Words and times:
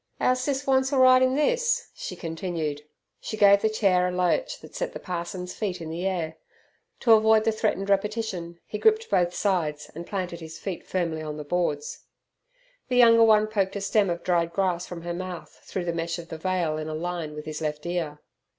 "Our 0.19 0.35
Sis 0.35 0.65
wants 0.65 0.91
er 0.91 0.97
ride 0.97 1.21
in 1.21 1.35
this," 1.35 1.91
she 1.93 2.15
continued. 2.15 2.81
She 3.19 3.37
gave 3.37 3.61
the 3.61 3.69
chair 3.69 4.07
a 4.07 4.11
lurch 4.11 4.59
that 4.61 4.73
sent 4.73 4.93
the 4.93 4.99
parson's 4.99 5.53
feet 5.53 5.79
in 5.79 5.91
the 5.91 6.07
air. 6.07 6.37
To 7.01 7.11
avoid 7.13 7.43
the 7.43 7.51
threatened 7.51 7.87
repetition 7.87 8.59
he 8.65 8.79
gripped 8.79 9.11
both 9.11 9.35
sides 9.35 9.91
and 9.93 10.07
planted 10.07 10.39
his 10.39 10.57
feet 10.57 10.87
firmly 10.87 11.21
on 11.21 11.37
the 11.37 11.43
boards. 11.43 11.99
The 12.87 12.97
younger 12.97 13.23
one 13.23 13.45
poked 13.45 13.75
a 13.75 13.81
stem 13.81 14.09
of 14.09 14.23
dried 14.23 14.53
grass 14.53 14.87
from 14.87 15.03
her 15.03 15.13
mouth 15.13 15.59
through 15.61 15.85
the 15.85 15.93
mesh 15.93 16.17
of 16.17 16.29
the 16.29 16.39
veil 16.39 16.77
in 16.77 16.87
a 16.89 16.95
line 16.95 17.35
with 17.35 17.45
his 17.45 17.61
left 17.61 17.85
ear. 17.85 18.21